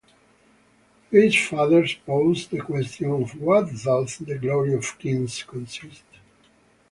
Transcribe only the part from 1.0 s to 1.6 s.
These